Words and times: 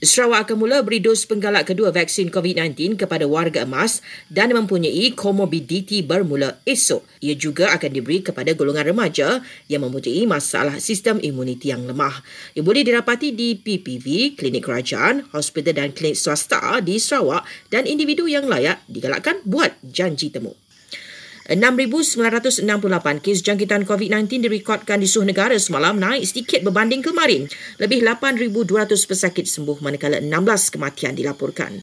Sarawak 0.00 0.48
akan 0.48 0.64
mula 0.64 0.80
beri 0.80 0.96
dos 0.96 1.28
penggalak 1.28 1.68
kedua 1.68 1.92
vaksin 1.92 2.32
COVID-19 2.32 2.96
kepada 2.96 3.28
warga 3.28 3.68
emas 3.68 4.00
dan 4.32 4.48
mempunyai 4.48 5.12
komorbiditi 5.12 6.00
bermula 6.00 6.56
esok. 6.64 7.04
Ia 7.20 7.36
juga 7.36 7.76
akan 7.76 7.92
diberi 7.92 8.24
kepada 8.24 8.56
golongan 8.56 8.96
remaja 8.96 9.44
yang 9.68 9.84
mempunyai 9.84 10.24
masalah 10.24 10.80
sistem 10.80 11.20
imuniti 11.20 11.68
yang 11.68 11.84
lemah. 11.84 12.24
Ia 12.56 12.64
boleh 12.64 12.80
didapati 12.80 13.36
di 13.36 13.60
PPV, 13.60 14.40
klinik 14.40 14.64
kerajaan, 14.64 15.28
hospital 15.36 15.76
dan 15.76 15.92
klinik 15.92 16.16
swasta 16.16 16.80
di 16.80 16.96
Sarawak 16.96 17.44
dan 17.68 17.84
individu 17.84 18.24
yang 18.24 18.48
layak 18.48 18.80
digalakkan 18.88 19.44
buat 19.44 19.76
janji 19.84 20.32
temu. 20.32 20.56
6,968 21.50 22.62
kes 23.18 23.42
jangkitan 23.42 23.82
COVID-19 23.82 24.46
direkodkan 24.46 25.02
di 25.02 25.10
seluruh 25.10 25.34
negara 25.34 25.58
semalam 25.58 25.98
naik 25.98 26.22
sedikit 26.22 26.62
berbanding 26.62 27.02
kemarin. 27.02 27.50
Lebih 27.82 28.06
8,200 28.06 28.94
pesakit 28.94 29.50
sembuh 29.50 29.82
manakala 29.82 30.22
16 30.22 30.74
kematian 30.78 31.18
dilaporkan. 31.18 31.74